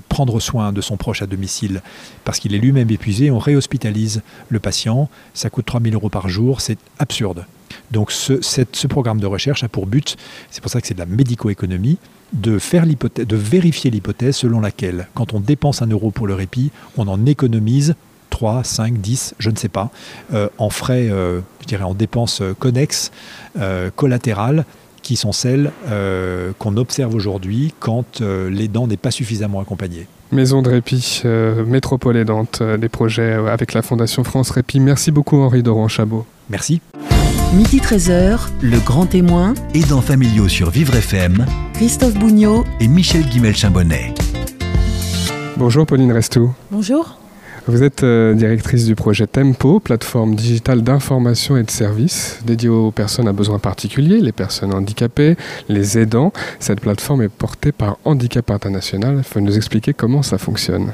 [0.10, 1.82] prendre soin de son proche à domicile
[2.26, 6.62] parce qu'il est lui-même épuisé, on réhospitalise le patient, ça coûte 3000 euros par jour,
[6.62, 7.46] c'est absurde.
[7.92, 10.18] Donc ce, ce programme de recherche a pour but,
[10.50, 11.98] c'est pour ça que c'est de la médico-économie,
[12.34, 16.72] de, faire de vérifier l'hypothèse selon laquelle, quand on dépense un euro pour le répit,
[16.98, 17.96] on en économise
[18.30, 19.92] 3, 5, 10, je ne sais pas,
[20.34, 23.12] euh, en frais, euh, je dirais en dépenses euh, connexes,
[23.96, 24.66] collatérales,
[25.04, 25.72] qui sont celles
[26.60, 30.08] qu'on observe aujourd'hui quand l'aidant n'est pas suffisamment accompagné.
[30.32, 31.24] Maison de répit,
[31.68, 34.80] métropole aidante, des projets avec la Fondation France Répit.
[34.80, 36.26] Merci beaucoup Henri Doran Chabot.
[36.50, 36.82] Merci.
[37.54, 39.54] Midi 13h, le grand témoin.
[39.74, 41.46] Aidants familiaux sur Vivre FM.
[41.74, 44.14] Christophe Bougnot et Michel Guimel-Chambonnet.
[45.58, 46.54] Bonjour Pauline Restou.
[46.72, 47.21] Bonjour.
[47.68, 52.90] Vous êtes euh, directrice du projet Tempo, plateforme digitale d'information et de services dédiée aux
[52.90, 55.36] personnes à besoins particuliers, les personnes handicapées,
[55.70, 56.34] les aidants.
[56.60, 59.18] Cette plateforme est portée par Handicap International.
[59.20, 60.92] Il faut nous expliquer comment ça fonctionne?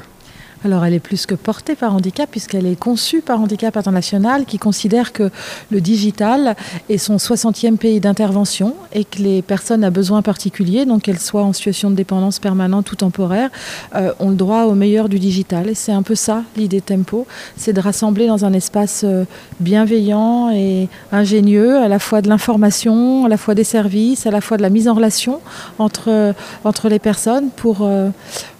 [0.64, 4.58] Alors elle est plus que portée par handicap puisqu'elle est conçue par Handicap International qui
[4.58, 5.30] considère que
[5.70, 6.56] le digital
[6.88, 11.44] est son 60e pays d'intervention et que les personnes à besoins particuliers, donc qu'elles soient
[11.44, 13.50] en situation de dépendance permanente ou temporaire,
[13.94, 15.68] euh, ont le droit au meilleur du digital.
[15.68, 19.24] Et c'est un peu ça l'idée Tempo, c'est de rassembler dans un espace euh,
[19.60, 24.40] bienveillant et ingénieux à la fois de l'information, à la fois des services, à la
[24.40, 25.40] fois de la mise en relation
[25.78, 28.10] entre, entre les personnes pour euh,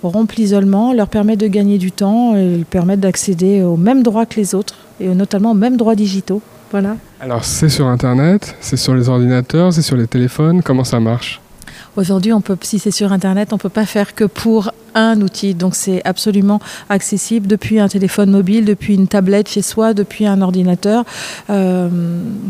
[0.03, 4.39] rompre l'isolement, leur permettre de gagner du temps et permettre d'accéder aux mêmes droits que
[4.41, 6.43] les autres et notamment aux mêmes droits digitaux.
[6.71, 6.97] Voilà.
[7.21, 11.41] Alors c'est sur Internet, c'est sur les ordinateurs, c'est sur les téléphones, comment ça marche?
[11.97, 15.21] Aujourd'hui, on peut, si c'est sur Internet, on ne peut pas faire que pour un
[15.21, 15.55] outil.
[15.55, 20.41] Donc c'est absolument accessible depuis un téléphone mobile, depuis une tablette chez soi, depuis un
[20.41, 21.05] ordinateur.
[21.51, 21.89] Euh,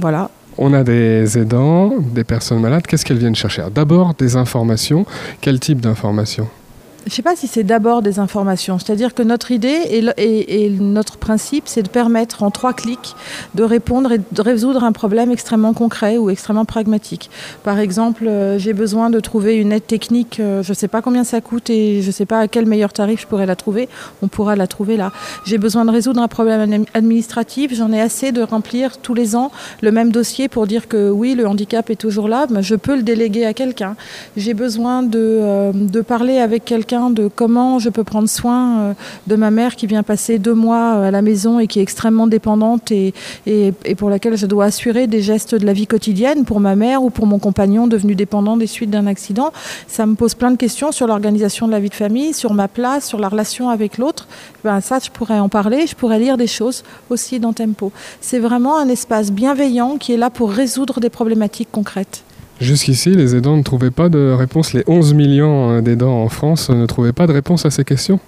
[0.00, 0.30] voilà.
[0.58, 2.86] On a des aidants, des personnes malades.
[2.86, 3.62] Qu'est-ce qu'elles viennent chercher?
[3.74, 5.06] D'abord des informations.
[5.40, 6.48] Quel type d'informations?
[7.04, 8.78] Je ne sais pas si c'est d'abord des informations.
[8.78, 13.14] C'est-à-dire que notre idée et, notre principe, c'est de permettre en trois clics
[13.54, 17.30] de répondre et de résoudre un problème extrêmement concret ou extrêmement pragmatique.
[17.62, 21.00] Par exemple, euh, j'ai besoin de trouver une aide technique, euh, je ne sais pas
[21.00, 23.56] combien ça coûte et je ne sais pas à quel meilleur tarif je pourrais la
[23.56, 23.88] trouver.
[24.22, 25.12] On pourra la trouver là.
[25.46, 27.74] J'ai besoin de résoudre un problème administratif.
[27.74, 29.50] J'en ai assez de remplir tous les ans
[29.82, 32.96] le même dossier pour dire que oui, le handicap est toujours là, mais je peux
[32.96, 33.96] le déléguer à quelqu'un.
[34.36, 38.92] J'ai besoin de, euh, de parler avec quelqu'un de comment je peux prendre soin euh,
[39.26, 41.82] de ma mère qui vient passer deux mois euh, à la maison et qui est
[41.82, 43.12] extrêmement dépendante et,
[43.44, 47.02] et, pour laquelle je dois assurer des gestes de la vie quotidienne pour ma mère
[47.02, 49.52] ou pour mon compagnon devenu dépendant des suites d'un accident.
[49.86, 52.68] Ça me pose plein de questions sur l'organisation de la vie de famille, sur ma
[52.68, 54.26] place, sur la relation avec l'autre.
[54.64, 57.92] Ben, ça, je pourrais en parler, je pourrais lire des choses aussi dans Tempo.
[58.22, 62.24] C'est vraiment un espace bienveillant qui est là pour résoudre des problématiques concrètes.
[62.60, 64.72] Jusqu'ici, les aidants ne trouvaient pas de réponse.
[64.72, 68.18] Les 11 millions d'aidants en France ne trouvaient pas de réponse à ces questions.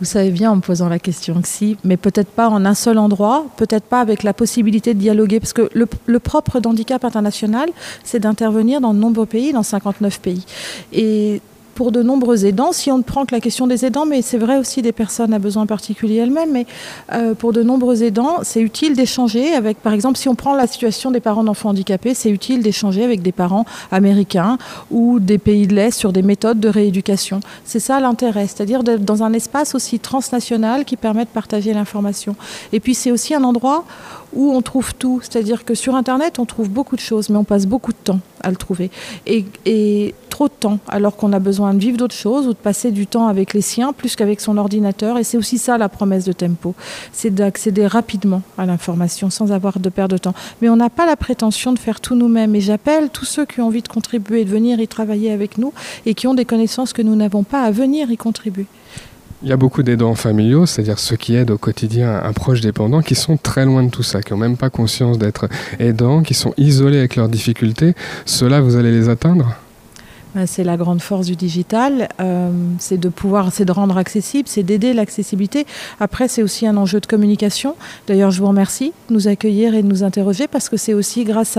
[0.00, 2.74] Vous savez bien en me posant la question que si, mais peut-être pas en un
[2.74, 7.04] seul endroit, peut-être pas avec la possibilité de dialoguer, parce que le, le propre d'handicap
[7.04, 7.68] international,
[8.02, 10.44] c'est d'intervenir dans de nombreux pays, dans 59 pays.
[10.92, 11.40] Et
[11.74, 14.38] pour de nombreux aidants, si on ne prend que la question des aidants, mais c'est
[14.38, 16.66] vrai aussi des personnes à besoins particuliers elles-mêmes, mais
[17.12, 20.66] euh, pour de nombreux aidants, c'est utile d'échanger avec, par exemple, si on prend la
[20.66, 24.58] situation des parents d'enfants handicapés, c'est utile d'échanger avec des parents américains
[24.90, 27.40] ou des pays de l'Est sur des méthodes de rééducation.
[27.64, 32.36] C'est ça l'intérêt, c'est-à-dire dans un espace aussi transnational qui permet de partager l'information.
[32.72, 33.84] Et puis c'est aussi un endroit
[34.34, 35.20] où on trouve tout.
[35.22, 38.20] C'est-à-dire que sur Internet, on trouve beaucoup de choses, mais on passe beaucoup de temps
[38.42, 38.90] à le trouver.
[39.26, 42.90] Et, trop de temps, alors qu'on a besoin de vivre d'autres choses ou de passer
[42.90, 45.16] du temps avec les siens plus qu'avec son ordinateur.
[45.16, 46.74] Et c'est aussi ça la promesse de Tempo,
[47.12, 50.34] c'est d'accéder rapidement à l'information sans avoir de perdre de temps.
[50.60, 52.56] Mais on n'a pas la prétention de faire tout nous-mêmes.
[52.56, 55.72] Et j'appelle tous ceux qui ont envie de contribuer, de venir y travailler avec nous
[56.04, 58.66] et qui ont des connaissances que nous n'avons pas à venir y contribuer.
[59.44, 63.02] Il y a beaucoup d'aidants familiaux, c'est-à-dire ceux qui aident au quotidien un proche dépendant,
[63.02, 66.32] qui sont très loin de tout ça, qui n'ont même pas conscience d'être aidants, qui
[66.32, 67.92] sont isolés avec leurs difficultés.
[68.24, 69.54] Ceux-là, vous allez les atteindre?
[70.46, 74.62] C'est la grande force du digital, euh, c'est de pouvoir, c'est de rendre accessible, c'est
[74.62, 75.66] d'aider l'accessibilité.
[76.00, 77.76] Après, c'est aussi un enjeu de communication.
[78.06, 81.24] D'ailleurs, je vous remercie de nous accueillir et de nous interroger parce que c'est aussi
[81.24, 81.58] grâce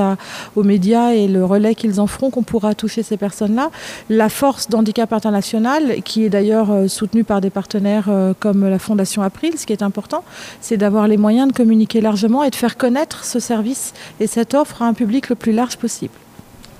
[0.55, 3.71] aux médias et le relais qu'ils en feront qu'on pourra toucher ces personnes-là.
[4.09, 8.79] La force d'handicap international, qui est d'ailleurs euh, soutenue par des partenaires euh, comme la
[8.79, 10.23] Fondation April, ce qui est important,
[10.61, 14.53] c'est d'avoir les moyens de communiquer largement et de faire connaître ce service et cette
[14.53, 16.13] offre à un public le plus large possible.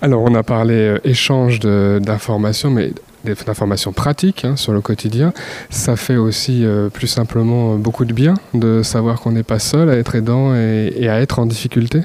[0.02, 2.92] Alors on a parlé euh, échange d'informations, mais
[3.24, 5.34] d'informations pratiques hein, sur le quotidien.
[5.70, 9.60] Ça fait aussi euh, plus simplement euh, beaucoup de bien de savoir qu'on n'est pas
[9.60, 12.02] seul à être aidant et à être en difficulté.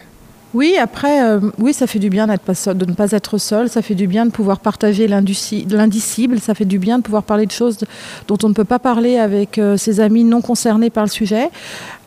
[0.53, 3.95] Oui, après, euh, oui, ça fait du bien de ne pas être seul, ça fait
[3.95, 7.79] du bien de pouvoir partager l'indicible, ça fait du bien de pouvoir parler de choses
[8.27, 11.51] dont on ne peut pas parler avec euh, ses amis non concernés par le sujet.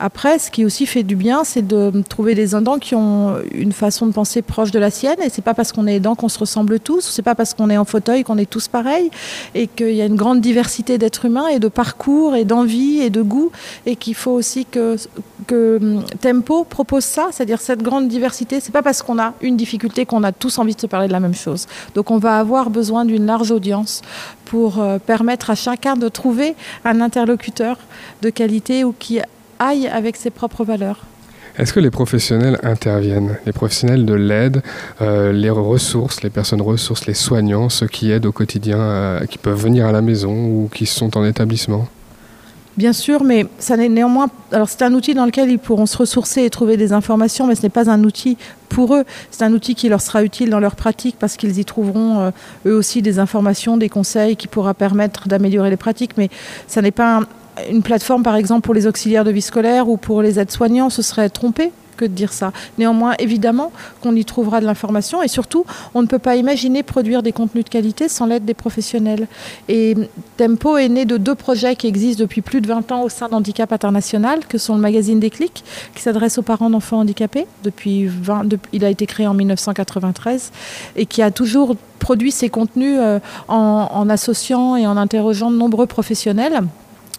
[0.02, 3.72] Après, ce qui aussi fait du bien, c'est de trouver des aidants qui ont une
[3.72, 6.28] façon de penser proche de la sienne, et c'est pas parce qu'on est aidant qu'on
[6.28, 9.10] se ressemble tous, c'est pas parce qu'on est en fauteuil qu'on est tous pareils,
[9.56, 13.10] et qu'il y a une grande diversité d'êtres humains et de parcours et d'envie et
[13.10, 13.52] de goût,
[13.86, 14.98] et qu'il faut aussi que,
[15.44, 19.58] que hum, Tempo propose ça, c'est-à-dire cette grande diversité c'est pas parce qu'on a une
[19.58, 21.68] difficulté qu'on a tous envie de se parler de la même chose.
[21.96, 24.02] Donc on va avoir besoin d'une large audience
[24.46, 27.78] pour euh, permettre à chacun de trouver un interlocuteur
[28.22, 29.20] de qualité ou qui
[29.60, 31.06] aille avec ses propres valeurs.
[31.58, 33.38] Est-ce que les professionnels interviennent?
[33.46, 34.64] Les professionnels de l'aide,
[35.02, 39.38] euh, les ressources, les personnes ressources, les soignants, ceux qui aident au quotidien, euh, qui
[39.38, 41.88] peuvent venir à la maison ou qui sont en établissement?
[42.76, 44.30] Bien sûr, mais ça n'est néanmoins.
[44.52, 47.54] Alors, c'est un outil dans lequel ils pourront se ressourcer et trouver des informations, mais
[47.54, 48.36] ce n'est pas un outil
[48.70, 49.04] pour eux.
[49.30, 52.32] C'est un outil qui leur sera utile dans leur pratique parce qu'ils y trouveront euh,
[52.66, 56.18] eux aussi des informations, des conseils qui pourra permettre d'améliorer les pratiques.
[56.18, 56.30] Mais
[56.68, 57.22] ça n'est pas
[57.70, 60.90] une plateforme, par exemple, pour les auxiliaires de vie scolaire ou pour les aides-soignants.
[60.90, 61.72] Ce serait trompé
[62.08, 62.52] de dire ça.
[62.78, 67.24] Néanmoins, évidemment qu'on y trouvera de l'information et surtout, on ne peut pas imaginer produire
[67.24, 69.28] des contenus de qualité sans l'aide des professionnels.
[69.70, 69.96] Et
[70.38, 73.30] Tempo est né de deux projets qui existent depuis plus de 20 ans au sein
[73.30, 75.64] d'Handicap International, que sont le magazine Déclic,
[75.96, 77.48] qui s'adresse aux parents d'enfants handicapés.
[77.64, 80.52] Depuis 20, il a été créé en 1993
[80.96, 85.86] et qui a toujours produit ses contenus euh, en associant et en interrogeant de nombreux
[85.86, 86.64] professionnels.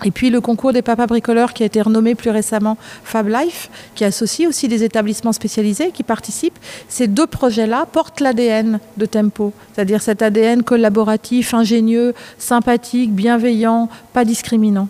[0.03, 3.71] Et puis le concours des papas bricoleurs qui a été renommé plus récemment Fab Life,
[3.95, 6.59] qui associe aussi des établissements spécialisés qui participent.
[6.89, 14.25] Ces deux projets-là portent l'ADN de Tempo, c'est-à-dire cet ADN collaboratif, ingénieux, sympathique, bienveillant, pas
[14.25, 14.89] discriminant.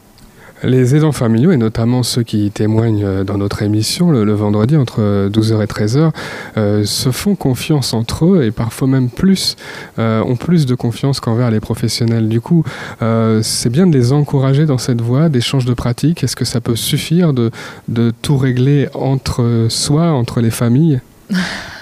[0.66, 5.29] Les aidants familiaux, et notamment ceux qui témoignent euh, dans notre émission le, vendredi entre
[5.29, 6.11] 12h et 13h,
[6.57, 9.57] euh, se font confiance entre eux et parfois même plus,
[9.98, 12.29] euh, ont plus de confiance qu'envers les professionnels.
[12.29, 12.64] Du coup,
[13.42, 16.24] c'est bien de les encourager dans cette voie d'échange de pratiques.
[16.24, 21.00] Est-ce que ça peut suffire de tout régler entre soi, entre les familles?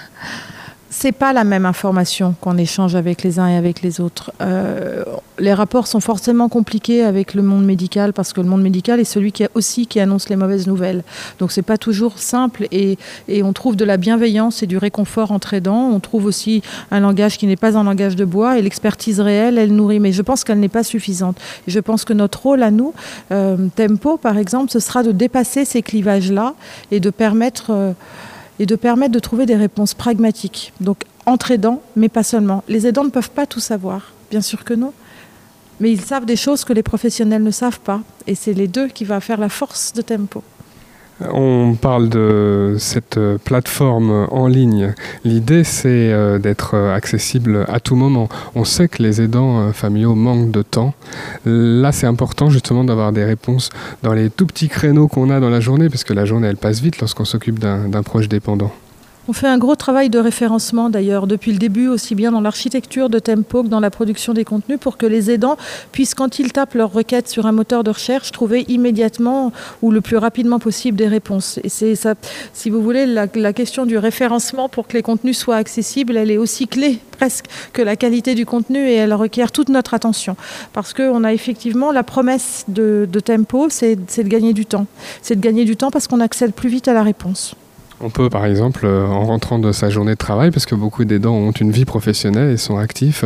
[0.95, 4.31] c'est pas la même information qu'on échange avec les uns et avec les autres.
[4.41, 5.03] Euh,
[5.39, 9.03] les rapports sont forcément compliqués avec le monde médical parce que le monde médical est
[9.03, 11.03] celui qui a aussi qui annonce les mauvaises nouvelles.
[11.39, 15.31] Donc c'est pas toujours simple et, et, on trouve de la bienveillance et du réconfort
[15.31, 15.89] entre aidants.
[15.91, 19.57] On trouve aussi un langage qui n'est pas un langage de bois et l'expertise réelle,
[19.57, 19.99] elle nourrit.
[19.99, 21.37] Mais je pense qu'elle n'est pas suffisante.
[21.65, 22.93] Je pense que notre rôle à nous,
[23.31, 26.53] euh, Tempo par exemple, ce sera de dépasser ces clivages-là
[26.91, 27.93] et de permettre euh,
[28.59, 30.73] et de permettre de trouver des réponses pragmatiques.
[30.81, 32.63] Donc entre aidants, mais pas seulement.
[32.67, 34.93] Les aidants ne peuvent pas tout savoir, bien sûr que non.
[35.79, 38.01] Mais ils savent des choses que les professionnels ne savent pas.
[38.27, 40.43] Et c'est les deux qui vont faire la force de Tempo.
[41.31, 44.93] On parle de cette plateforme en ligne.
[45.23, 48.29] L'idée, c'est euh, d'être accessible à tout moment.
[48.55, 50.93] On sait que les aidants euh, familiaux manquent de temps.
[51.45, 53.69] Là, c'est important justement d'avoir des réponses
[54.01, 56.57] dans les tout petits créneaux qu'on a dans la journée, parce que la journée, elle
[56.57, 58.71] passe vite lorsqu'on s'occupe d'un proche dépendant.
[59.29, 63.09] On fait un gros travail de référencement d'ailleurs depuis le début, aussi bien dans l'architecture
[63.09, 65.55] de Tempo que dans la production des contenus, pour que les aidants
[65.93, 70.01] puissent, quand ils tapent leur requête sur un moteur de recherche, trouver immédiatement ou le
[70.01, 71.57] plus rapidement possible des réponses.
[71.63, 72.15] Et c'est ça,
[72.51, 76.37] si vous voulez, la, question du référencement pour que les contenus soient accessibles, elle est
[76.37, 80.35] aussi clé presque que la qualité du contenu et elle requiert toute notre attention.
[80.73, 84.85] Parce qu'on a effectivement la promesse de, de Tempo, c'est de gagner du temps.
[85.21, 87.55] C'est de gagner du temps parce qu'on accède plus vite à la réponse.
[88.05, 91.05] On peut par exemple, euh, en rentrant de sa journée de travail, parce que beaucoup
[91.05, 93.23] d'aidants ont une vie professionnelle et sont actifs,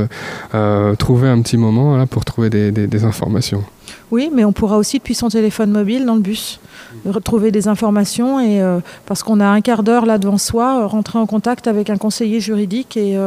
[0.54, 3.64] euh, trouver un petit moment pour trouver des, informations.
[4.12, 6.60] Oui, mais on pourra aussi depuis son téléphone mobile dans le bus
[7.06, 11.20] retrouver des informations et euh, parce qu'on a un quart d'heure là devant soi, rentrer
[11.20, 13.18] en contact avec un conseiller juridique et,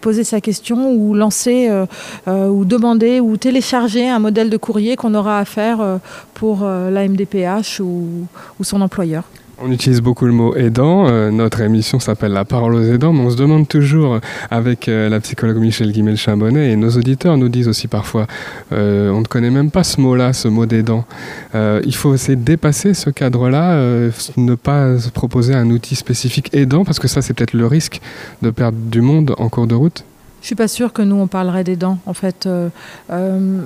[0.00, 1.68] poser sa question ou lancer
[2.26, 5.98] ou demander ou télécharger un modèle de courrier qu'on aura à faire
[6.34, 8.26] pour la MDPH ou
[8.62, 9.24] son employeur.
[9.58, 11.06] On utilise beaucoup le mot aidant.
[11.08, 14.18] Euh, notre émission s'appelle La parole aux aidants, mais on se demande toujours,
[14.50, 18.26] avec euh, la psychologue Michel Guimel-Chambonnet, et nos auditeurs nous disent aussi parfois,
[18.72, 21.04] euh, on ne connaît même pas ce mot-là, ce mot d'aidant.
[21.54, 23.76] Il faut essayer de dépasser ce cadre-là,
[24.36, 28.00] ne pas se proposer un outil spécifique aidant, parce que ça, c'est peut-être le risque
[28.40, 30.04] de perdre du monde en cours de route.
[30.42, 31.98] Je suis pas sûre que nous on parlerait des dents.
[32.04, 32.68] En fait, euh,
[33.12, 33.60] euh,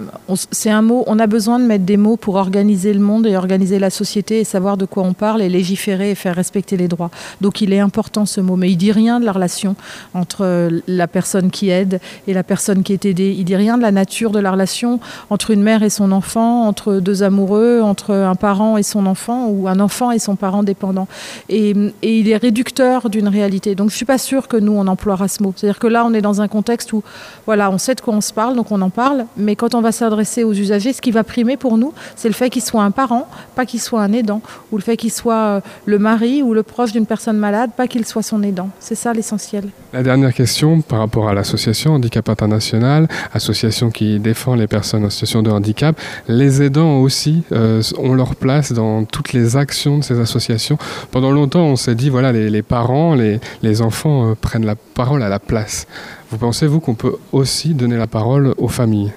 [0.50, 1.04] c'est un mot.
[1.06, 4.40] On a besoin de mettre des mots pour organiser le monde et organiser la société
[4.40, 7.10] et savoir de quoi on parle et légiférer et faire respecter les droits.
[7.40, 9.74] Donc il est important ce mot, mais il dit rien de la relation
[10.12, 11.98] entre euh, la personne qui aide
[12.28, 13.34] et la personne qui est aidée.
[13.34, 15.00] Il dit rien de la nature de la relation
[15.30, 19.48] entre une mère et son enfant, entre deux amoureux, entre un parent et son enfant
[19.48, 21.08] ou un enfant et son parent dépendant.
[21.48, 21.70] Et,
[22.02, 23.74] et il est réducteur d'une réalité.
[23.74, 25.54] Donc je suis pas sûre que nous on emploiera ce mot.
[25.56, 27.02] C'est-à-dire que là on est dans un contexte où
[27.46, 29.26] voilà on sait de quoi on se parle, donc on en parle.
[29.36, 32.34] Mais quand on va s'adresser aux usagers, ce qui va primer pour nous, c'est le
[32.34, 34.42] fait qu'il soit un parent, pas qu'il soit un aidant,
[34.72, 37.86] ou le fait qu'il soit euh, le mari ou le proche d'une personne malade, pas
[37.86, 38.70] qu'il soit son aidant.
[38.80, 39.68] C'est ça l'essentiel.
[39.92, 45.10] La dernière question par rapport à l'association Handicap International, association qui défend les personnes en
[45.10, 45.98] situation de handicap.
[46.28, 50.78] Les aidants aussi euh, ont leur place dans toutes les actions de ces associations.
[51.10, 54.76] Pendant longtemps, on s'est dit, voilà, les, les parents, les, les enfants euh, prennent la
[54.76, 55.86] parole à la place.
[56.30, 59.12] Vous pensez, vous, qu'on peut aussi donner la parole aux familles?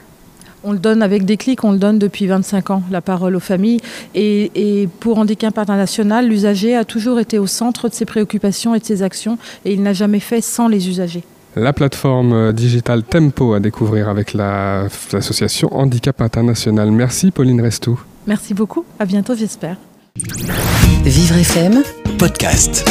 [0.64, 3.40] On le donne avec des clics, on le donne depuis 25 ans, la parole aux
[3.40, 3.80] familles.
[4.14, 4.52] Et,
[4.82, 8.84] et pour Handicap International, l'usager a toujours été au centre de ses préoccupations et de
[8.86, 11.24] ses actions, et il n'a jamais fait sans les usagers.
[11.56, 16.92] La plateforme digitale Tempo à découvrir avec la- l'association Handicap International.
[16.92, 18.00] Merci Pauline Restou.
[18.28, 19.78] Merci beaucoup, à bientôt j'espère.
[21.06, 21.82] Vivre FM
[22.20, 22.86] Podcast.